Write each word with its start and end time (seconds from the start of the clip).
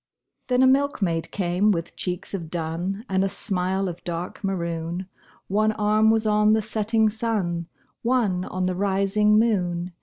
Then 0.47 0.63
a 0.63 0.67
milkmaid 0.67 1.29
came 1.29 1.69
with 1.69 1.95
cheeks 1.95 2.33
of 2.33 2.49
dun 2.49 3.05
And 3.07 3.23
a 3.23 3.29
smile 3.29 3.87
of 3.87 4.03
dark 4.03 4.43
maroon, 4.43 5.05
One 5.47 5.73
arm 5.73 6.09
was 6.09 6.25
on 6.25 6.53
the 6.53 6.61
setting 6.63 7.07
sun, 7.07 7.67
One 8.01 8.43
on 8.45 8.65
the 8.65 8.73
rising 8.73 9.37
moon. 9.37 9.93